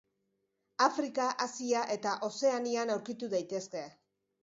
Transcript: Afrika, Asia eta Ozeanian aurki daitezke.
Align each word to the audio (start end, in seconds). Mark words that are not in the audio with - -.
Afrika, 0.85 1.27
Asia 1.45 1.85
eta 1.99 2.17
Ozeanian 2.31 2.97
aurki 2.97 3.19
daitezke. 3.39 3.89